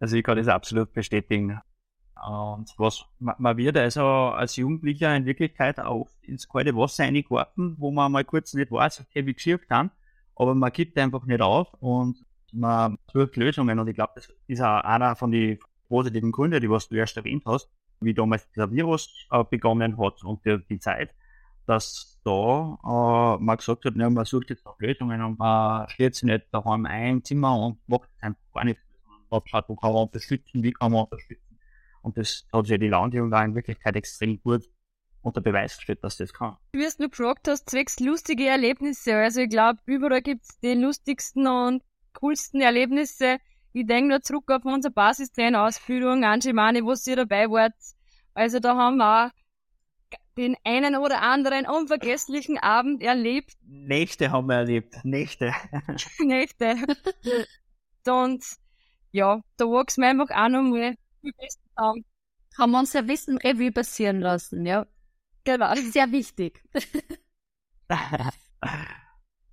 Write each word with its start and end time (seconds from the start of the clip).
Also 0.00 0.16
ich 0.16 0.24
kann 0.24 0.38
das 0.38 0.48
absolut 0.48 0.92
bestätigen. 0.92 1.60
Und 2.26 2.74
was, 2.76 3.06
man 3.18 3.56
wird 3.56 3.76
also 3.76 4.02
als 4.02 4.56
Jugendlicher 4.56 5.14
in 5.14 5.24
Wirklichkeit 5.24 5.80
auch 5.80 6.08
ins 6.22 6.48
kalte 6.48 6.76
Wasser 6.76 7.04
eingeworfen, 7.04 7.76
wo 7.78 7.90
man 7.90 8.12
mal 8.12 8.24
kurz 8.24 8.52
nicht 8.52 8.70
weiß, 8.70 9.00
okay, 9.00 9.24
wie 9.24 9.34
geschirrt 9.34 9.68
kann, 9.68 9.90
aber 10.34 10.54
man 10.54 10.70
gibt 10.72 10.98
einfach 10.98 11.24
nicht 11.24 11.40
auf 11.40 11.72
und 11.80 12.18
man 12.52 12.98
sucht 13.10 13.36
Lösungen 13.36 13.78
und 13.78 13.88
ich 13.88 13.94
glaube, 13.94 14.12
das 14.16 14.28
ist 14.48 14.60
auch 14.60 14.80
einer 14.80 15.16
von 15.16 15.30
den 15.30 15.58
positiven 15.88 16.32
Gründen, 16.32 16.60
die 16.60 16.68
was 16.68 16.88
du 16.88 16.96
erst 16.96 17.16
erwähnt 17.16 17.44
hast, 17.46 17.70
wie 18.00 18.12
damals 18.12 18.50
dieser 18.50 18.70
Virus 18.70 19.08
äh, 19.30 19.42
begonnen 19.44 19.96
hat 19.98 20.22
und 20.22 20.44
die, 20.44 20.58
die 20.68 20.78
Zeit, 20.78 21.14
dass 21.66 22.20
da 22.24 22.78
äh, 22.84 23.42
man 23.42 23.56
gesagt 23.56 23.86
hat, 23.86 23.96
ne, 23.96 24.10
man 24.10 24.26
sucht 24.26 24.50
jetzt 24.50 24.66
nach 24.66 24.78
Lösungen 24.78 25.22
und 25.22 25.38
man 25.38 25.88
steht 25.88 26.14
sich 26.16 26.24
nicht 26.24 26.46
daheim 26.52 26.84
ein 26.84 27.16
im 27.16 27.24
Zimmer 27.24 27.56
und 27.58 27.78
macht 27.88 28.10
einfach 28.20 28.42
gar 28.52 28.64
nichts. 28.64 28.82
Schaut, 29.30 29.68
wo 29.68 29.76
kann 29.76 29.92
man 29.92 30.02
unterstützen, 30.02 30.62
wie 30.62 30.72
kann 30.72 30.92
man 30.92 31.04
unterstützen. 31.04 31.58
Und 32.02 32.16
das 32.16 32.46
hat 32.52 32.66
sich 32.66 32.78
die 32.78 32.88
Landjugend 32.88 33.34
in 33.34 33.54
Wirklichkeit 33.54 33.96
extrem 33.96 34.40
gut 34.40 34.64
unter 35.22 35.40
Beweis 35.40 35.76
gestellt, 35.76 36.02
dass 36.02 36.16
das 36.16 36.32
kann. 36.32 36.56
Wie 36.72 36.84
es 36.84 36.96
du 36.96 37.08
gefragt 37.08 37.46
hast, 37.48 37.68
zwecks 37.68 38.00
lustige 38.00 38.46
Erlebnisse. 38.46 39.14
Also 39.14 39.42
ich 39.42 39.50
glaube, 39.50 39.78
überall 39.84 40.22
gibt's 40.22 40.58
die 40.60 40.74
lustigsten 40.74 41.46
und 41.46 41.82
coolsten 42.14 42.60
Erlebnisse. 42.60 43.38
Ich 43.72 43.86
denke 43.86 44.08
nur 44.08 44.22
zurück 44.22 44.50
auf 44.50 44.64
unsere 44.64 44.92
Basistrainerausbildung, 44.92 46.24
Anschimani, 46.24 46.82
wo 46.82 46.94
ihr 47.06 47.16
dabei 47.16 47.48
wart. 47.50 47.74
Also 48.34 48.58
da 48.58 48.76
haben 48.76 48.96
wir 48.96 49.26
auch 49.26 49.30
den 50.36 50.56
einen 50.64 50.96
oder 50.96 51.20
anderen 51.22 51.66
unvergesslichen 51.66 52.58
Abend 52.58 53.02
erlebt. 53.02 53.52
Nächte 53.66 54.30
haben 54.30 54.48
wir 54.48 54.56
erlebt. 54.56 54.96
Nächte. 55.04 55.52
Nächte. 56.24 56.76
Und 58.06 58.44
ja, 59.12 59.42
da 59.56 59.64
wachsen 59.66 60.02
wir 60.02 60.08
einfach 60.08 60.30
auch 60.30 60.48
noch 60.48 60.62
mal 60.62 60.94
die 61.22 61.32
besten 61.32 61.68
haben. 61.76 62.04
Haben 62.58 62.72
wir 62.72 62.78
uns 62.80 62.92
ja 62.92 63.06
Wissen 63.06 63.38
Revue 63.38 63.72
passieren 63.72 64.20
lassen, 64.20 64.66
ja. 64.66 64.86
Genau. 65.44 65.74
Sehr 65.74 66.10
wichtig. 66.12 66.62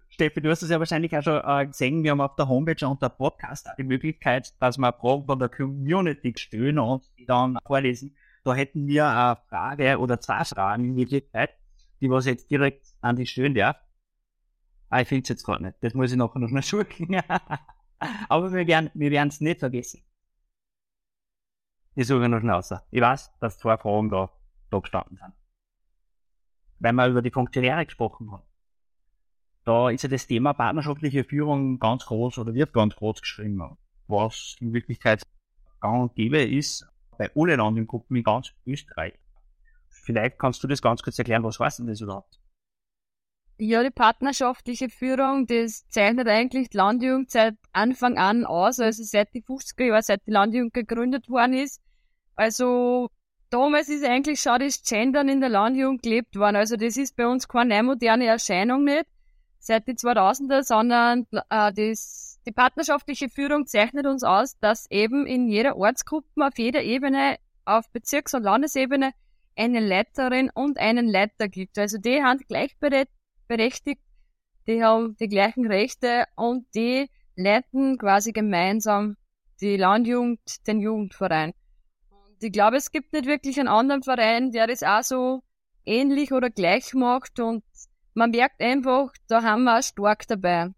Steffi, 0.10 0.42
du 0.42 0.50
hast 0.50 0.64
es 0.64 0.70
ja 0.70 0.80
wahrscheinlich 0.80 1.16
auch 1.16 1.22
schon 1.22 1.42
äh, 1.46 1.68
gesehen, 1.68 2.04
wir 2.04 2.12
haben 2.12 2.22
auf 2.22 2.36
der 2.36 2.48
Homepage 2.48 2.88
und 2.88 3.02
der 3.02 3.10
Podcast 3.10 3.70
auch 3.70 3.76
die 3.76 3.84
Möglichkeit, 3.84 4.54
dass 4.60 4.78
wir 4.78 4.92
Fragen 4.92 5.26
von 5.26 5.40
der 5.40 5.50
Community 5.50 6.34
stellen 6.36 6.80
und 6.80 7.06
die 7.18 7.26
dann 7.26 7.58
vorlesen. 7.66 8.16
Da 8.44 8.56
hätten 8.56 8.88
wir 8.88 9.08
eine 9.08 9.38
Frage 9.48 10.00
oder 10.00 10.20
zwei 10.20 10.44
Fragen 10.44 10.86
in 10.86 10.96
Wirklichkeit, 10.96 11.52
die 12.02 12.10
was 12.10 12.26
jetzt 12.26 12.50
direkt 12.50 12.88
an 13.02 13.16
die 13.16 13.28
stellen 13.28 13.54
darf. 13.54 13.78
Ah, 14.90 15.02
ich 15.02 15.08
finde 15.08 15.24
es 15.24 15.30
jetzt 15.30 15.44
gerade 15.44 15.64
nicht. 15.64 15.78
Das 15.82 15.94
muss 15.94 16.12
ich 16.12 16.18
nachher 16.18 16.40
noch 16.40 16.50
mal 16.50 16.62
suchen. 16.64 17.22
Aber 18.30 18.52
wir 18.52 18.68
werden 18.68 18.90
wir 18.94 19.12
werden 19.12 19.30
es 19.30 19.42
nicht 19.42 19.60
vergessen. 19.60 20.04
Ich 21.96 22.08
suche 22.08 22.30
noch 22.30 22.40
schnell 22.40 22.54
raus. 22.54 22.72
Ich 22.92 23.02
weiß, 23.02 23.32
dass 23.40 23.58
zwei 23.58 23.78
Fragen 23.78 24.10
da, 24.10 24.30
da 24.70 24.80
gestanden 24.80 25.18
sind. 25.18 25.34
Weil 26.80 26.94
wir 26.94 27.08
über 27.08 27.22
die 27.24 27.32
Funktionäre 27.32 27.86
gesprochen 27.86 28.32
haben. 28.32 28.44
Da 29.66 29.90
ist 29.90 30.04
ja 30.04 30.10
das 30.10 30.28
Thema 30.28 30.54
partnerschaftliche 30.54 31.24
Führung 31.24 31.80
ganz 31.80 32.06
groß 32.06 32.38
oder 32.38 32.54
wird 32.54 32.72
ganz 32.72 32.96
groß 32.96 33.22
geschrieben. 33.22 33.78
Was 34.08 34.56
in 34.60 34.74
Wirklichkeit 34.74 35.24
gang 35.82 36.04
und 36.04 36.16
gäbe 36.16 36.42
ist 36.42 36.88
bei 37.18 37.32
allen 37.36 37.60
anderen 37.60 37.88
Gruppen 37.88 38.16
in 38.16 38.24
ganz 38.24 38.54
Österreich. 38.66 39.14
Vielleicht 39.90 40.38
kannst 40.38 40.64
du 40.64 40.68
das 40.68 40.82
ganz 40.82 41.02
kurz 41.02 41.18
erklären, 41.18 41.44
was 41.44 41.60
heißt 41.60 41.80
denn 41.80 41.88
das 41.88 42.00
überhaupt? 42.00 42.40
Ja, 43.60 43.82
die 43.82 43.90
partnerschaftliche 43.90 44.90
Führung, 44.90 45.48
das 45.48 45.88
zeichnet 45.90 46.28
eigentlich 46.28 46.70
die 46.70 46.78
Landjugend 46.78 47.32
seit 47.32 47.56
Anfang 47.74 48.18
an 48.18 48.46
aus, 48.46 48.80
also 48.80 49.04
seit 49.04 49.34
die 49.34 49.42
50er 49.42 49.86
Jahre, 49.86 50.04
seit 50.04 50.28
die 50.28 50.32
Landjugend 50.32 50.74
gegründet 50.76 51.28
worden 51.28 51.54
ist. 51.54 51.82
Also 52.36 53.10
damals 53.50 53.90
ist 53.90 54.06
eigentlich 54.06 54.42
schon 54.42 54.60
das 54.60 54.84
Gendern 54.84 55.28
in 55.28 55.42
der 55.42 55.50
Landjugend 55.50 56.04
gelebt 56.04 56.36
worden. 56.36 56.56
Also 56.56 56.76
das 56.76 56.98
ist 56.98 57.16
bei 57.16 57.28
uns 57.28 57.48
keine 57.48 57.82
moderne 57.82 58.28
Erscheinung 58.28 58.84
nicht 58.84 59.08
seit 59.60 59.88
die 59.88 59.94
2000er, 59.94 60.64
sondern 60.64 61.28
äh, 61.50 61.72
das, 61.74 62.40
die 62.46 62.52
partnerschaftliche 62.52 63.30
Führung 63.30 63.68
zeichnet 63.68 64.06
uns 64.06 64.24
aus, 64.24 64.58
dass 64.60 64.90
eben 64.90 65.28
in 65.28 65.48
jeder 65.48 65.78
Ortsgruppe 65.78 66.28
auf 66.38 66.58
jeder 66.58 66.82
Ebene, 66.84 67.38
auf 67.66 67.90
Bezirks- 67.92 68.34
und 68.34 68.44
Landesebene, 68.44 69.12
eine 69.56 69.80
Leiterin 69.80 70.50
und 70.54 70.78
einen 70.78 71.08
Leiter 71.08 71.50
gibt. 71.50 71.78
Also 71.78 71.98
die 71.98 72.24
haben 72.24 72.40
gleichberechtigt, 72.48 73.17
die 73.50 74.84
haben 74.84 75.16
die 75.18 75.30
gleichen 75.30 75.68
Rechte 75.68 76.26
und 76.36 76.66
die 76.76 77.10
leiten 77.36 77.98
quasi 77.98 78.32
gemeinsam 78.32 79.16
die 79.62 79.78
Landjugend, 79.78 80.68
den 80.68 80.80
Jugendverein 80.82 81.54
ich 82.40 82.52
glaube, 82.52 82.78
es 82.78 82.92
gibt 82.92 83.14
nicht 83.14 83.26
wirklich 83.26 83.60
einen 83.60 83.68
anderen 83.68 84.04
Verein, 84.04 84.52
der 84.52 84.68
das 84.68 84.84
auch 84.84 85.04
so 85.04 85.44
ähnlich 85.86 86.32
oder 86.32 86.50
gleich 86.50 86.94
macht 86.94 87.40
und 87.40 87.64
man 88.14 88.32
merkt 88.32 88.62
einfach, 88.62 89.12
da 89.28 89.44
haben 89.44 89.64
wir 89.64 89.80
auch 89.80 89.84
stark 89.84 90.28
dabei. 90.28 90.70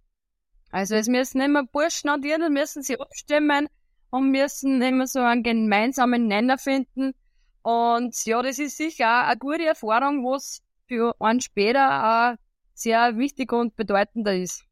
Also 0.71 0.95
es 0.95 1.07
müssen 1.07 1.41
immer 1.41 1.63
Burschen 1.63 2.09
und 2.09 2.23
Dirnen 2.23 2.53
müssen 2.53 2.83
sie 2.83 2.99
abstimmen 2.99 3.67
und 4.11 4.31
müssen 4.31 4.81
immer 4.81 5.07
so 5.07 5.19
einen 5.19 5.43
gemeinsamen 5.43 6.27
Nenner 6.27 6.57
finden. 6.57 7.13
Und 7.61 8.25
ja, 8.25 8.41
das 8.41 8.59
ist 8.59 8.77
sicher 8.77 9.05
auch 9.05 9.27
eine 9.27 9.37
gute 9.37 9.65
Erfahrung, 9.65 10.23
was 10.23 10.61
für 10.87 11.15
einen 11.19 11.41
später 11.41 12.03
auch 12.03 12.35
sehr 12.79 13.17
wichtig 13.17 13.51
und 13.51 13.75
bedeutender 13.75 14.35
ist. 14.35 14.65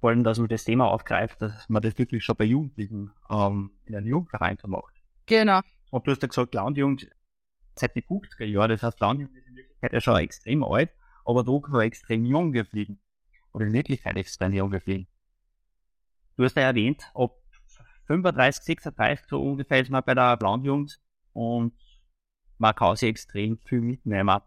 Vor 0.00 0.10
allem, 0.10 0.24
dass 0.24 0.38
man 0.38 0.48
das 0.48 0.64
Thema 0.64 0.86
aufgreift, 0.86 1.40
dass 1.42 1.68
man 1.68 1.82
das 1.82 1.98
wirklich 1.98 2.24
schon 2.24 2.36
bei 2.36 2.44
Jugendlichen 2.44 3.10
ähm, 3.30 3.72
in 3.84 3.96
einem 3.96 4.06
Jugendverein 4.06 4.58
macht. 4.66 4.94
Genau. 5.26 5.60
Und 5.90 6.06
du 6.06 6.10
hast 6.12 6.22
ja 6.22 6.28
gesagt, 6.28 6.54
Landjugend 6.54 7.08
seit 7.74 7.94
die 7.94 8.02
50er 8.02 8.44
Jahren, 8.44 8.70
das 8.70 8.82
heißt, 8.82 9.00
Landjugend 9.00 9.36
ist 9.36 9.46
in 9.48 9.56
Wirklichkeit 9.56 9.92
ja 9.92 10.00
schon 10.00 10.16
extrem 10.16 10.64
alt, 10.64 10.90
aber 11.24 11.44
doch 11.44 11.68
noch 11.68 11.80
extrem 11.80 12.24
jung 12.24 12.52
geblieben. 12.52 13.00
Oder 13.52 13.66
in 13.66 13.72
Wirklichkeit 13.72 14.16
extrem 14.16 14.52
jung 14.52 14.70
geblieben. 14.70 15.08
Du 16.36 16.44
hast 16.44 16.56
ja 16.56 16.62
erwähnt, 16.62 17.02
ob 17.14 17.42
35, 18.06 18.64
36 18.64 19.26
so 19.28 19.42
ungefähr 19.42 19.80
ist 19.80 19.90
man 19.90 20.02
bei 20.04 20.14
der 20.14 20.38
Landjugend 20.40 21.00
und 21.32 21.74
man 22.58 22.74
kann 22.74 22.96
sich 22.96 23.08
extrem 23.08 23.58
viel 23.58 23.80
mitnehmen. 23.80 24.40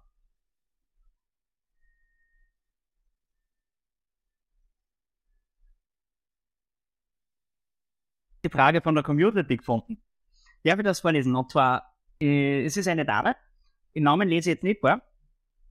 Die 8.44 8.50
Frage 8.50 8.82
von 8.82 8.96
der 8.96 9.04
Community 9.04 9.58
gefunden. 9.58 10.02
Darf 10.64 10.80
ich 10.80 10.86
das 10.86 11.00
vorlesen? 11.00 11.36
Und 11.36 11.52
zwar, 11.52 11.96
äh, 12.20 12.66
es 12.66 12.78
ist 12.78 12.88
eine 12.88 13.06
Dame. 13.06 13.36
Den 13.96 14.04
Namen 14.04 14.28
lese 14.28 14.50
ich 14.50 14.56
jetzt 14.56 14.64
nicht 14.64 14.82
vor. 14.82 15.02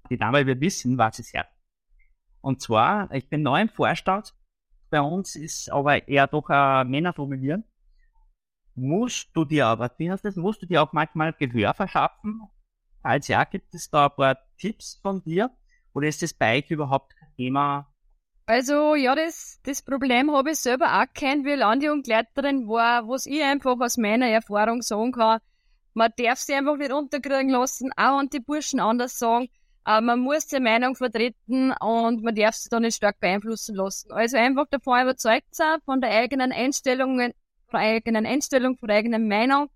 Die 0.08 0.18
Dame 0.18 0.46
wird 0.46 0.60
wissen, 0.60 0.98
was 0.98 1.18
es 1.18 1.32
her. 1.32 1.48
Und 2.40 2.62
zwar, 2.62 3.10
ich 3.12 3.28
bin 3.28 3.42
neu 3.42 3.60
im 3.60 3.68
Vorstand. 3.68 4.34
Bei 4.88 5.00
uns 5.00 5.36
ist 5.36 5.70
aber 5.70 6.08
eher 6.08 6.26
doch 6.26 6.48
ein 6.48 6.88
Männer 6.88 7.12
dominieren. 7.12 7.64
Musst 8.74 9.30
du 9.34 9.44
dir 9.44 9.66
aber, 9.66 9.90
wie 9.98 10.10
heißt 10.10 10.24
das, 10.24 10.36
musst 10.36 10.62
du 10.62 10.66
dir 10.66 10.82
auch 10.82 10.92
manchmal 10.92 11.32
Gehör 11.32 11.74
verschaffen? 11.74 12.40
Als 13.02 13.28
ja, 13.28 13.44
gibt 13.44 13.74
es 13.74 13.90
da 13.90 14.06
ein 14.06 14.16
paar 14.16 14.38
Tipps 14.58 14.98
von 15.02 15.22
dir? 15.22 15.50
Oder 15.92 16.08
ist 16.08 16.22
das 16.22 16.32
bei 16.32 16.58
euch 16.58 16.70
überhaupt 16.70 17.16
kein 17.16 17.34
Thema, 17.36 17.89
also 18.50 18.96
ja, 18.96 19.14
das, 19.14 19.60
das 19.62 19.80
Problem 19.80 20.32
habe 20.32 20.50
ich 20.50 20.58
selber 20.58 21.00
auch 21.00 21.06
kennt, 21.14 21.46
wie 21.46 21.54
Landjugendleiterin 21.54 22.66
war, 22.66 23.06
was 23.06 23.26
ich 23.26 23.44
einfach 23.44 23.78
aus 23.78 23.96
meiner 23.96 24.26
Erfahrung 24.26 24.82
sagen 24.82 25.12
kann. 25.12 25.38
Man 25.94 26.10
darf 26.18 26.40
sie 26.40 26.54
einfach 26.54 26.76
nicht 26.76 26.90
unterkriegen 26.90 27.50
lassen, 27.50 27.92
auch 27.92 28.18
an 28.18 28.28
die 28.28 28.40
Burschen 28.40 28.80
anders 28.80 29.20
sagen. 29.20 29.48
Aber 29.84 30.04
man 30.04 30.18
muss 30.18 30.48
die 30.48 30.58
Meinung 30.58 30.96
vertreten 30.96 31.72
und 31.80 32.24
man 32.24 32.34
darf 32.34 32.56
sie 32.56 32.68
da 32.68 32.80
nicht 32.80 32.96
stark 32.96 33.20
beeinflussen 33.20 33.76
lassen. 33.76 34.10
Also 34.10 34.36
einfach 34.36 34.66
davon 34.68 35.02
überzeugt 35.02 35.54
sein, 35.54 35.78
von 35.84 36.00
der 36.00 36.10
eigenen 36.10 36.50
Einstellung, 36.50 37.20
von 37.20 37.80
der 37.80 37.80
eigenen 37.80 38.26
Einstellung, 38.26 38.76
von 38.78 38.88
der 38.88 38.96
eigenen 38.96 39.28
Meinung 39.28 39.70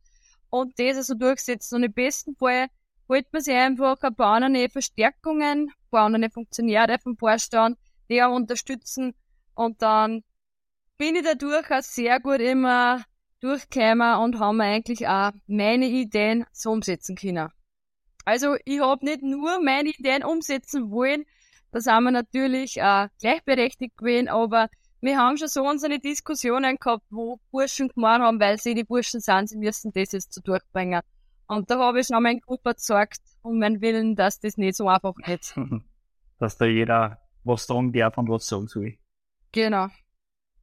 und 0.51 0.77
das 0.81 0.97
also 0.97 1.15
durchsetzen. 1.15 1.77
Und 1.77 1.85
im 1.85 1.93
besten 1.93 2.35
Fall 2.35 2.67
holt 3.09 3.33
man 3.33 3.41
sich 3.41 3.55
einfach 3.55 4.03
ein 4.03 4.17
paar 4.17 4.43
andere 4.43 4.69
Verstärkungen, 4.69 5.69
ein 5.69 5.91
paar 5.93 6.07
andere 6.07 6.29
Funktionäre 6.29 6.99
vom 7.01 7.17
Vorstand, 7.17 7.79
auch 8.11 8.35
unterstützen. 8.35 9.15
Und 9.55 9.83
dann 9.83 10.23
bin 10.99 11.17
ich 11.17 11.23
dadurch 11.23 11.71
auch 11.71 11.83
sehr 11.83 12.21
gut 12.21 12.41
immer 12.41 13.03
durchgekommen 13.41 14.21
und 14.21 14.39
haben 14.39 14.61
eigentlich 14.61 15.07
auch 15.07 15.33
meine 15.47 15.87
Ideen 15.87 16.47
so 16.53 16.71
umsetzen 16.71 17.17
können. 17.17 17.51
Also 18.25 18.57
ich 18.65 18.81
habe 18.81 19.05
nicht 19.05 19.23
nur 19.23 19.63
meine 19.63 19.91
Ideen 19.91 20.25
umsetzen 20.25 20.91
wollen, 20.91 21.25
da 21.73 21.81
sind 21.81 22.05
wir 22.05 22.11
natürlich 22.11 22.81
auch 22.83 23.09
gleichberechtigt 23.21 23.97
gewesen, 23.97 24.29
aber 24.29 24.69
wir 25.01 25.19
haben 25.19 25.37
schon 25.37 25.49
so 25.49 25.69
unsere 25.69 25.99
Diskussionen 25.99 26.77
gehabt, 26.77 27.05
wo 27.11 27.39
Burschen 27.51 27.89
gemacht 27.89 28.23
haben, 28.23 28.41
weil 28.41 28.59
sie 28.59 28.75
die 28.75 28.85
Burschen 28.85 29.21
sind, 29.21 29.49
sie 29.49 29.59
müssen 29.59 29.93
das 29.93 30.13
jetzt 30.13 30.33
so 30.33 30.41
durchbringen. 30.41 31.03
Und 31.47 31.71
da 31.71 31.79
habe 31.79 32.01
ich 32.01 32.07
schon 32.07 32.23
meinen 32.23 32.41
Gruppe 32.41 32.71
gezeigt 32.71 33.19
und 33.43 33.59
meinen 33.59 33.83
Willen, 33.83 34.17
dass 34.17 34.41
das 34.41 34.57
nicht 34.57 34.77
so 34.77 34.89
einfach 34.89 35.15
ist. 35.27 35.55
Dass 36.41 36.59
da 36.59 36.65
jeder 36.65 37.24
was 37.45 37.67
sagen 37.67 37.93
darf 37.93 38.19
und 38.19 38.29
was 38.29 38.47
sagen 38.47 38.67
soll. 38.67 38.99
Genau. 39.53 39.89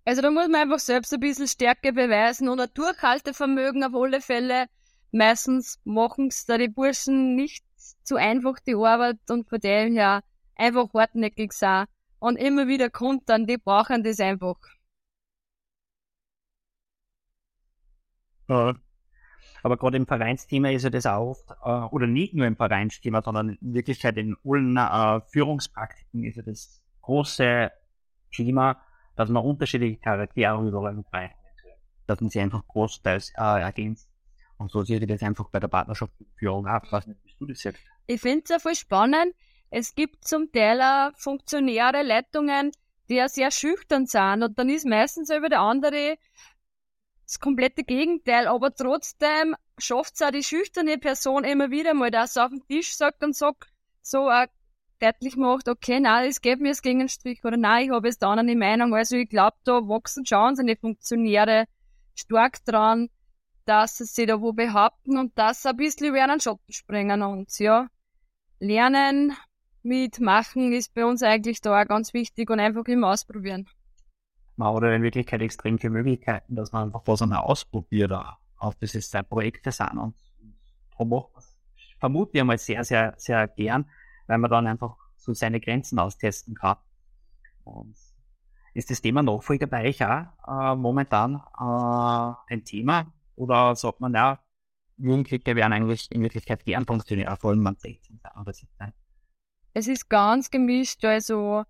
Also 0.03 0.21
da 0.21 0.31
muss 0.31 0.47
man 0.47 0.61
einfach 0.61 0.79
selbst 0.79 1.13
ein 1.13 1.19
bisschen 1.19 1.47
Stärke 1.47 1.93
beweisen 1.93 2.49
und 2.49 2.59
ein 2.59 2.69
Durchhaltevermögen 2.73 3.83
auf 3.83 3.93
alle 3.93 4.21
Fälle. 4.21 4.65
Meistens 5.11 5.79
machen 5.83 6.27
es 6.27 6.45
da 6.45 6.57
die 6.57 6.69
Burschen 6.69 7.35
nicht 7.35 7.63
zu 8.03 8.15
einfach 8.15 8.59
die 8.59 8.75
Arbeit 8.75 9.19
und 9.29 9.47
von 9.47 9.59
dem 9.59 9.93
her 9.93 10.23
einfach 10.55 10.93
hartnäckig 10.93 11.53
sein 11.53 11.85
und 12.19 12.37
immer 12.37 12.67
wieder 12.67 12.89
kontern, 12.89 13.47
die 13.47 13.57
brauchen 13.57 14.03
das 14.03 14.19
einfach. 14.19 14.57
Ja. 18.47 18.75
Aber 19.63 19.77
gerade 19.77 19.97
im 19.97 20.07
Vereinsthema 20.07 20.69
ist 20.69 20.83
ja 20.83 20.89
das 20.89 21.05
auch 21.05 21.29
oft, 21.29 21.51
äh, 21.63 21.93
oder 21.93 22.07
nicht 22.07 22.33
nur 22.33 22.47
im 22.47 22.55
Vereinsthema, 22.55 23.21
sondern 23.21 23.57
in 23.61 23.73
Wirklichkeit 23.73 24.17
in 24.17 24.35
allen 24.43 24.77
äh, 24.77 25.21
Führungspraktiken 25.31 26.23
ist 26.23 26.37
ja 26.37 26.43
das 26.43 26.81
große 27.01 27.71
Thema, 28.33 28.81
dass 29.15 29.29
man 29.29 29.43
unterschiedliche 29.43 29.97
Charaktere 29.97 30.67
überall 30.67 30.93
mit 30.93 31.05
dass 32.07 32.19
man 32.19 32.29
sie 32.29 32.39
einfach 32.39 32.65
großteils 32.67 33.33
äh, 33.37 33.61
ergänzt. 33.61 34.09
Und 34.57 34.71
so 34.71 34.83
sehe 34.83 34.99
ich 34.99 35.07
das 35.07 35.23
einfach 35.23 35.49
bei 35.49 35.59
der 35.59 35.67
Partnerschaftsführung 35.67 36.67
ab. 36.67 36.85
Was 36.91 37.07
nicht, 37.07 37.19
wie 37.23 37.35
du 37.39 37.47
das 37.47 37.59
siehst. 37.59 37.79
Ich 38.07 38.21
finde 38.21 38.41
es 38.43 38.49
ja 38.49 38.59
voll 38.59 38.75
spannend. 38.75 39.33
Es 39.69 39.95
gibt 39.95 40.25
zum 40.25 40.51
Teil 40.51 40.81
auch 40.81 41.17
Funktionäre, 41.17 42.03
Leitungen, 42.03 42.71
die 43.09 43.15
ja 43.15 43.29
sehr 43.29 43.51
schüchtern 43.51 44.05
sind. 44.05 44.43
Und 44.43 44.59
dann 44.59 44.69
ist 44.69 44.85
meistens 44.85 45.29
über 45.29 45.49
der 45.49 45.61
andere 45.61 46.17
das 47.31 47.39
komplette 47.39 47.85
Gegenteil, 47.85 48.47
aber 48.47 48.75
trotzdem 48.75 49.55
schafft 49.77 50.15
es 50.15 50.21
auch 50.21 50.31
die 50.31 50.43
schüchterne 50.43 50.97
Person 50.97 51.45
immer 51.45 51.71
wieder 51.71 51.93
mal, 51.93 52.11
dass 52.11 52.33
sie 52.33 52.43
auf 52.43 52.49
den 52.49 52.65
Tisch 52.67 52.93
sagt 52.93 53.23
und 53.23 53.35
sagt, 53.35 53.71
so 54.01 54.29
auch 54.29 54.47
deutlich 54.99 55.37
macht, 55.37 55.69
okay, 55.69 56.01
nein, 56.01 56.27
es 56.27 56.41
geht 56.41 56.59
mir 56.59 56.69
jetzt 56.69 56.83
gegen 56.83 56.99
den 56.99 57.07
Strich 57.07 57.43
oder 57.45 57.55
nein, 57.55 57.85
ich 57.85 57.91
habe 57.91 58.07
jetzt 58.09 58.21
da 58.21 58.31
eine 58.31 58.55
Meinung. 58.55 58.93
Also 58.93 59.15
ich 59.15 59.29
glaube, 59.29 59.55
da 59.63 59.87
wachsen 59.87 60.25
schon 60.25 60.57
seine 60.57 60.75
Funktionäre 60.75 61.67
stark 62.15 62.63
dran, 62.65 63.09
dass 63.63 63.97
sie 63.97 64.05
sich 64.05 64.27
da 64.27 64.41
wo 64.41 64.51
behaupten 64.51 65.17
und 65.17 65.37
dass 65.37 65.61
sie 65.61 65.69
ein 65.69 65.77
bisschen 65.77 66.07
über 66.07 66.21
einen 66.21 66.41
Schatten 66.41 66.73
springen 66.73 67.21
und 67.21 67.57
ja, 67.59 67.87
lernen, 68.59 69.37
mitmachen 69.83 70.73
ist 70.73 70.93
bei 70.93 71.05
uns 71.05 71.23
eigentlich 71.23 71.61
da 71.61 71.81
auch 71.81 71.87
ganz 71.87 72.13
wichtig 72.13 72.49
und 72.49 72.59
einfach 72.59 72.85
immer 72.85 73.11
ausprobieren 73.11 73.69
man 74.61 74.75
hat 74.75 74.83
in 74.83 75.03
Wirklichkeit 75.03 75.41
extrem 75.41 75.79
viele 75.79 75.91
Möglichkeiten, 75.91 76.55
dass 76.55 76.71
man 76.71 76.83
einfach 76.83 77.01
was 77.05 77.21
einmal 77.21 77.39
ausprobiert, 77.39 78.11
auch 78.57 78.73
das 78.75 78.95
ist 78.95 79.11
sein 79.11 79.25
Projekte 79.25 79.71
sind 79.71 79.97
und 79.97 80.15
darum 80.91 81.09
macht 81.09 81.33
man 81.33 81.43
vermute 82.01 82.31
ich 82.33 82.41
einmal 82.41 82.57
sehr, 82.57 82.83
sehr, 82.83 83.13
sehr 83.17 83.47
gern, 83.47 83.85
weil 84.27 84.39
man 84.39 84.49
dann 84.49 84.67
einfach 84.67 84.97
so 85.15 85.33
seine 85.33 85.61
Grenzen 85.61 85.99
austesten 85.99 86.55
kann. 86.55 86.77
Und 87.63 87.95
ist 88.73 88.89
das 88.89 89.01
Thema 89.01 89.21
Nachfolger 89.21 89.67
bei 89.67 89.87
euch 89.87 90.03
auch 90.03 90.25
äh, 90.47 90.75
momentan 90.75 91.35
äh, 91.35 92.53
ein 92.53 92.65
Thema? 92.65 93.13
Oder 93.35 93.75
sagt 93.75 94.01
man, 94.01 94.13
ja, 94.15 94.39
Jugendliche 94.97 95.55
werden 95.55 95.73
eigentlich 95.73 96.11
in 96.11 96.23
Wirklichkeit 96.23 96.65
gern 96.65 96.85
Funktionär, 96.85 97.35
vor 97.37 97.51
allem 97.51 97.65
am 97.67 97.75
16. 97.75 98.19
Arbeitszeit? 98.23 98.93
Es 99.73 99.87
ist 99.87 100.09
ganz 100.09 100.49
gemischt, 100.49 101.05
also 101.05 101.63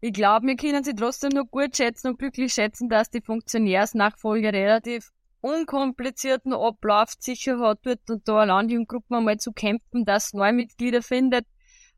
ich 0.00 0.12
glaube, 0.12 0.46
wir 0.46 0.56
können 0.56 0.84
sie 0.84 0.94
trotzdem 0.94 1.30
noch 1.30 1.50
gut 1.50 1.76
schätzen 1.76 2.08
und 2.08 2.18
glücklich 2.18 2.52
schätzen, 2.52 2.88
dass 2.88 3.10
die 3.10 3.22
Funktionärsnachfolge 3.22 4.52
relativ 4.52 5.10
unkomplizierten 5.40 6.52
Ablauf 6.52 7.12
sicher 7.18 7.58
hat, 7.60 7.78
dort 7.82 8.10
und 8.10 8.28
da 8.28 8.40
eine 8.40 8.52
Landjugendgruppe 8.52 9.16
einmal 9.16 9.38
zu 9.38 9.52
kämpfen, 9.52 10.04
dass 10.04 10.32
neue 10.32 10.52
Mitglieder 10.52 11.02
findet. 11.02 11.46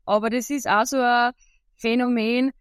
Aber 0.05 0.29
das 0.29 0.49
ist 0.49 0.67
auch 0.67 0.85
so 0.85 0.97
ein 1.01 1.31
Phänomen, 1.75 2.51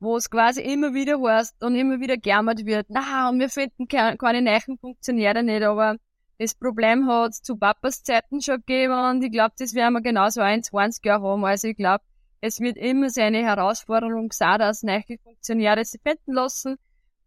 wo 0.00 0.16
es 0.16 0.28
quasi 0.28 0.60
immer 0.60 0.92
wieder 0.92 1.20
heißt 1.20 1.62
und 1.62 1.76
immer 1.76 2.00
wieder 2.00 2.16
gejammert 2.16 2.64
wird, 2.66 2.86
na, 2.88 3.32
wir 3.32 3.48
finden 3.48 3.88
keine 3.88 4.42
neuen 4.42 4.78
Funktionäre 4.78 5.42
nicht, 5.42 5.62
aber 5.62 5.96
das 6.38 6.54
Problem 6.54 7.08
hat 7.08 7.30
es 7.30 7.42
zu 7.42 7.56
Papas 7.56 8.02
Zeiten 8.02 8.40
schon 8.42 8.56
gegeben 8.56 8.92
und 8.92 9.22
ich 9.22 9.30
glaube, 9.30 9.54
das 9.58 9.74
werden 9.74 9.94
wir 9.94 10.02
genauso 10.02 10.40
ein 10.40 10.62
20 10.62 11.04
Jahre 11.04 11.22
haben. 11.22 11.44
Also 11.44 11.68
ich 11.68 11.76
glaube, 11.76 12.04
es 12.44 12.60
wird 12.60 12.76
immer 12.76 13.08
seine 13.08 13.42
Herausforderung 13.42 14.30
sein, 14.30 14.58
dass 14.58 14.82
neue 14.82 15.02
Funktionäre 15.22 15.82
sich 15.82 16.02
finden 16.02 16.34
lassen. 16.34 16.76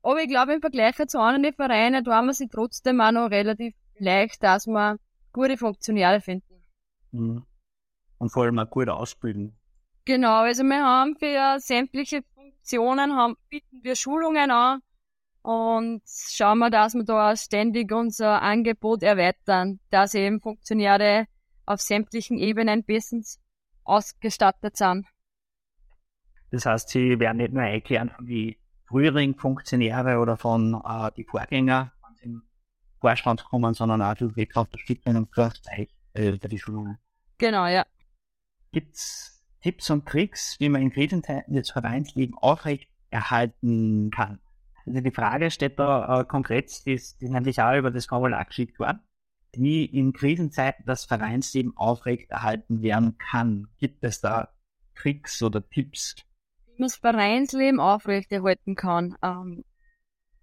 Aber 0.03 0.21
ich 0.21 0.29
glaube, 0.29 0.53
im 0.53 0.61
Vergleich 0.61 0.95
zu 1.07 1.19
anderen 1.19 1.55
Vereinen 1.55 2.03
tun 2.03 2.27
wir 2.27 2.33
sie 2.33 2.47
trotzdem 2.47 3.01
auch 3.01 3.11
noch 3.11 3.31
relativ 3.31 3.73
leicht, 3.97 4.43
dass 4.43 4.67
wir 4.67 4.99
gute 5.33 5.57
Funktionäre 5.57 6.21
finden. 6.21 6.63
Mhm. 7.11 7.43
Und 8.19 8.29
vor 8.31 8.43
allem 8.43 8.59
auch 8.59 8.69
gut 8.69 8.89
ausbilden. 8.89 9.57
Genau, 10.05 10.41
also 10.41 10.63
wir 10.63 10.85
haben 10.85 11.15
für 11.17 11.59
sämtliche 11.59 12.21
Funktionen 12.35 13.15
haben, 13.15 13.37
bieten 13.49 13.83
wir 13.83 13.95
Schulungen 13.95 14.51
an 14.51 14.81
und 15.41 16.03
schauen 16.05 16.59
wir, 16.59 16.69
dass 16.69 16.93
wir 16.93 17.03
da 17.03 17.35
ständig 17.35 17.91
unser 17.91 18.43
Angebot 18.43 19.01
erweitern, 19.01 19.79
dass 19.89 20.13
eben 20.13 20.41
Funktionäre 20.41 21.25
auf 21.65 21.81
sämtlichen 21.81 22.37
Ebenen 22.37 22.83
bestens 22.83 23.39
ausgestattet 23.87 24.77
sind. 24.77 25.07
Das 26.51 26.65
heißt, 26.65 26.89
sie 26.89 27.19
werden 27.19 27.37
nicht 27.37 27.53
nur 27.53 27.63
von 28.15 28.25
die 28.25 28.57
früheren 28.85 29.35
Funktionäre 29.35 30.19
oder 30.19 30.37
von 30.37 30.81
äh, 30.85 31.11
die 31.17 31.25
Vorgänger, 31.25 31.91
wenn 32.03 32.15
sie 32.15 32.23
im 32.25 32.43
Vorstand 33.01 33.43
kommen, 33.43 33.73
sondern 33.73 34.01
auch 34.01 34.15
durch 34.15 34.55
Unterstützung 34.55 35.15
und 35.17 35.31
Gleichzeitig 35.31 35.93
äh, 36.13 36.37
die 36.37 36.59
Schulungen. 36.59 36.97
Genau, 37.37 37.67
ja. 37.67 37.85
Gibt's 38.71 39.43
Tipps 39.61 39.89
und 39.89 40.05
Tricks, 40.05 40.55
wie 40.59 40.69
man 40.69 40.81
in 40.81 40.91
Krisenzeiten 40.91 41.55
das 41.55 41.71
Vereinsleben 41.71 42.37
aufrecht 42.37 42.87
erhalten 43.09 44.09
kann? 44.11 44.39
Also 44.85 45.01
die 45.01 45.11
Frage 45.11 45.51
steht 45.51 45.77
da 45.79 46.21
äh, 46.21 46.23
konkret, 46.23 46.85
die 46.85 46.93
ist, 46.93 47.19
die 47.19 47.25
ist 47.25 47.31
nämlich 47.31 47.61
auch 47.61 47.75
über 47.75 47.91
das 47.91 48.05
Formular 48.05 48.45
geschickt 48.45 48.79
worden 48.79 49.01
wie 49.57 49.85
in 49.85 50.13
Krisenzeiten 50.13 50.85
das 50.85 51.05
Vereinsleben 51.05 51.75
aufrecht 51.75 52.29
erhalten 52.29 52.81
werden 52.81 53.17
kann. 53.17 53.67
Gibt 53.77 54.03
es 54.03 54.21
da 54.21 54.49
Tricks 54.95 55.41
oder 55.41 55.67
Tipps? 55.69 56.15
Wie 56.65 56.71
man 56.79 56.87
das 56.87 56.95
Vereinsleben 56.95 57.79
aufrechterhalten 57.79 58.75
kann. 58.75 59.15
Ähm, 59.21 59.63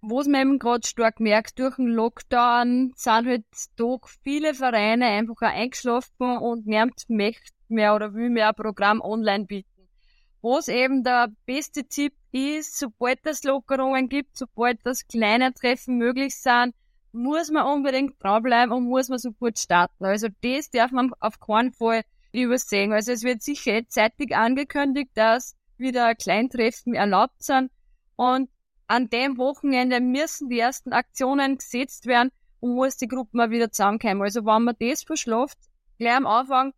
was 0.01 0.27
man 0.27 0.41
eben 0.41 0.59
gerade 0.59 0.87
stark 0.87 1.19
merkt, 1.19 1.57
durch 1.57 1.77
den 1.77 1.87
Lockdown 1.87 2.93
sind 2.95 3.27
halt 3.27 3.45
doch 3.75 4.01
viele 4.23 4.53
Vereine 4.53 5.07
einfach 5.07 5.35
auch 5.37 5.41
eingeschlafen 5.41 6.37
und 6.37 6.67
niemand 6.67 6.93
möchte 7.07 7.53
mehr 7.69 7.95
oder 7.95 8.13
will 8.13 8.29
mehr 8.29 8.49
ein 8.49 8.55
Programm 8.55 9.01
online 9.01 9.45
bieten. 9.45 9.89
Was 10.41 10.67
eben 10.67 11.03
der 11.03 11.29
beste 11.47 11.85
Tipp 11.85 12.13
ist, 12.31 12.77
sobald 12.77 13.25
es 13.25 13.43
Lockerungen 13.43 14.07
gibt, 14.07 14.37
sobald 14.37 14.79
das 14.83 15.07
kleine 15.07 15.53
Treffen 15.53 15.97
möglich 15.97 16.35
sind, 16.35 16.75
muss 17.15 17.49
man 17.49 17.65
unbedingt 17.65 18.21
dranbleiben 18.21 18.73
und 18.73 18.85
muss 18.85 19.09
man 19.09 19.19
sofort 19.19 19.57
starten. 19.57 20.05
Also 20.05 20.27
das 20.41 20.69
darf 20.69 20.91
man 20.91 21.13
auf 21.19 21.39
keinen 21.39 21.71
Fall 21.71 22.03
übersehen. 22.31 22.93
Also 22.93 23.11
es 23.11 23.23
wird 23.23 23.41
sicher 23.41 23.87
zeitig 23.87 24.35
angekündigt, 24.35 25.11
dass 25.15 25.55
wieder 25.77 26.15
Kleintreffen 26.15 26.93
erlaubt 26.93 27.43
sind 27.43 27.71
und 28.15 28.49
an 28.87 29.09
dem 29.09 29.37
Wochenende 29.37 29.99
müssen 29.99 30.49
die 30.49 30.59
ersten 30.59 30.93
Aktionen 30.93 31.57
gesetzt 31.57 32.05
werden 32.05 32.29
und 32.59 32.75
muss 32.75 32.97
die 32.97 33.07
Gruppe 33.07 33.37
mal 33.37 33.49
wieder 33.49 33.71
zusammenkommen. 33.71 34.21
Also 34.21 34.45
wenn 34.45 34.63
man 34.63 34.75
das 34.79 35.03
verschlaft, 35.03 35.57
gleich 35.97 36.15
am 36.15 36.27
Anfang, 36.27 36.73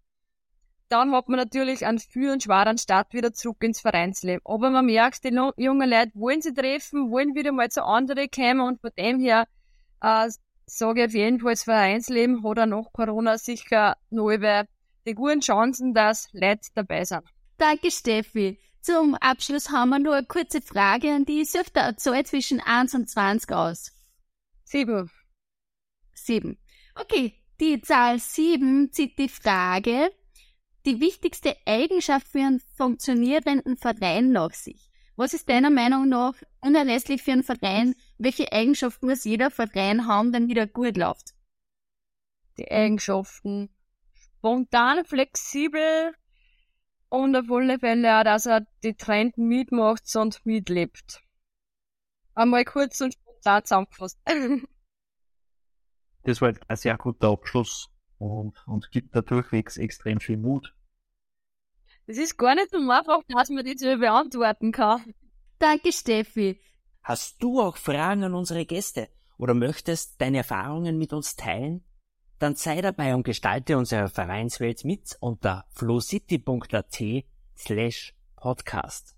dann 0.90 1.12
hat 1.12 1.28
man 1.28 1.38
natürlich 1.38 1.86
einen 1.86 2.00
viel 2.00 2.30
und 2.30 2.44
schweren 2.44 2.78
Start 2.78 3.14
wieder 3.14 3.34
zurück 3.34 3.62
ins 3.62 3.82
Vereinsleben. 3.82 4.42
Aber 4.46 4.70
man 4.70 4.86
merkt, 4.86 5.26
die 5.26 5.38
jungen 5.58 5.90
Leute 5.90 6.12
wollen 6.14 6.42
sie 6.42 6.54
treffen, 6.54 7.12
wollen 7.12 7.36
wieder 7.36 7.52
mal 7.52 7.70
zu 7.70 7.84
anderen 7.84 8.30
kommen 8.34 8.62
und 8.62 8.80
von 8.80 8.92
dem 8.98 9.20
her 9.20 9.48
äh, 10.02 10.30
sage 10.66 11.06
auf 11.06 11.14
jeden 11.14 11.40
Fall, 11.40 11.54
das 11.54 11.64
Vereinsleben 11.64 12.44
hat 12.44 12.60
auch 12.60 12.66
nach 12.66 12.94
Corona 12.94 13.38
sicher 13.38 13.98
noch 14.10 14.30
über 14.30 14.66
die 15.06 15.14
guten 15.14 15.42
Chancen, 15.42 15.94
dass 15.94 16.28
Leute 16.34 16.70
dabei 16.76 17.06
sind. 17.06 17.24
Danke, 17.58 17.90
Steffi. 17.90 18.60
Zum 18.82 19.16
Abschluss 19.16 19.70
haben 19.72 19.90
wir 19.90 20.00
nur 20.00 20.16
eine 20.16 20.26
kurze 20.26 20.62
Frage 20.62 21.14
an 21.14 21.26
die. 21.26 21.44
Sucht 21.44 21.76
der 21.76 21.98
Zahl 21.98 22.26
zwischen 22.26 22.62
1 22.62 22.94
und 22.96 23.10
20 23.10 23.52
aus? 23.52 23.92
Sieben. 24.64 25.10
Sieben. 26.14 26.58
Okay, 26.96 27.34
die 27.60 27.82
Zahl 27.82 28.20
sieben 28.20 28.92
zieht 28.92 29.18
die 29.18 29.30
Frage, 29.30 30.12
die 30.86 31.00
wichtigste 31.00 31.56
Eigenschaft 31.66 32.28
für 32.28 32.40
einen 32.40 32.62
funktionierenden 32.76 33.78
Verein 33.78 34.32
nach 34.32 34.54
sich. 34.54 34.90
Was 35.16 35.34
ist 35.34 35.50
deiner 35.50 35.70
Meinung 35.70 36.08
nach 36.08 36.36
unerlässlich 36.62 37.24
für 37.24 37.32
einen 37.32 37.44
Verein? 37.44 37.96
Welche 38.18 38.52
Eigenschaften 38.52 39.08
muss 39.08 39.24
jeder 39.26 39.52
Verein 39.52 40.08
haben, 40.08 40.34
wenn 40.34 40.48
wieder 40.48 40.66
gut 40.66 40.98
läuft? 40.98 41.36
Die 42.58 42.70
Eigenschaften. 42.72 43.70
Spontan, 44.16 45.06
flexibel 45.06 46.16
und 47.10 47.36
auf 47.36 47.52
alle 47.52 47.80
Fälle 47.80 48.20
auch, 48.20 48.24
dass 48.24 48.48
er 48.48 48.66
die 48.84 48.96
Trend 48.96 49.38
mitmacht 49.38 50.04
und 50.16 50.44
mitlebt. 50.46 51.22
Einmal 52.34 52.66
kurz 52.66 53.00
und 53.02 53.14
spontan 53.14 53.64
zusammengefasst. 53.64 54.20
das 56.24 56.42
war 56.42 56.54
ein 56.68 56.78
sehr 56.78 56.98
guter 56.98 57.30
Abschluss 57.30 57.90
und, 58.18 58.56
und 58.68 58.92
gibt 58.92 59.16
da 59.16 59.22
durchwegs 59.22 59.78
extrem 59.78 60.20
viel 60.20 60.38
Mut. 60.38 60.74
Das 62.08 62.18
ist 62.18 62.38
gar 62.38 62.56
nicht 62.56 62.72
so 62.72 62.78
einfach, 62.78 63.22
dass 63.28 63.50
man 63.50 63.66
die 63.66 63.78
so 63.78 63.98
beantworten 63.98 64.72
kann. 64.72 65.14
Danke, 65.60 65.92
Steffi. 65.92 66.60
Hast 67.08 67.42
du 67.42 67.62
auch 67.62 67.78
Fragen 67.78 68.26
an 68.26 68.34
unsere 68.34 68.66
Gäste 68.66 69.08
oder 69.38 69.54
möchtest 69.54 70.20
deine 70.20 70.40
Erfahrungen 70.40 70.98
mit 70.98 71.14
uns 71.14 71.38
teilen? 71.38 71.82
Dann 72.38 72.56
sei 72.56 72.82
dabei 72.82 73.16
und 73.16 73.24
gestalte 73.24 73.78
unsere 73.78 74.10
Vereinswelt 74.10 74.84
mit 74.84 75.16
unter 75.22 75.64
flowcity.at 75.72 77.24
slash 77.56 78.14
podcast. 78.36 79.17